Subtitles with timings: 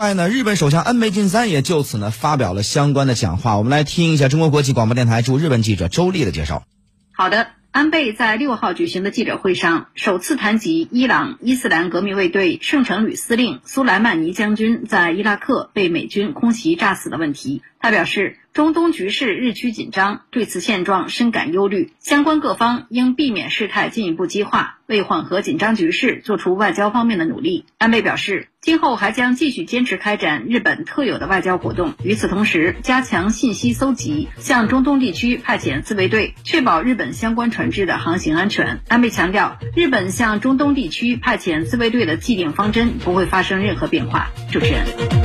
[0.00, 3.58] 外呢，日本首相安倍晋三也就此呢发表了相关的讲话。
[3.58, 6.62] 我们来听一下中国国际广播电台驻日本记者周丽的介绍。
[7.12, 7.48] 好的。
[7.72, 17.62] 安倍在六号举行的记者会上，首次谈及伊朗伊斯兰革命卫队圣城旅司令苏莱曼尼将军在伊拉克被美军空袭炸死的问题。
[17.78, 27.64] 他表示，中东局势日趋紧张，对此现状深感忧虑，相关各方应避免事态进一步激化，为缓和紧张局势做出外交方面的努力。
[27.78, 38.80] 安倍表示，今后还将继续坚持开展日本特有的外交活动，与此同时加强信息搜集，向中东地区派遣自卫队，确保日本相关船只的航行安全。
[38.88, 44.28] 安倍强调，日本向中东地区派遣自卫队的既定方针不会发生任何变化。
[44.52, 45.19] 主持人。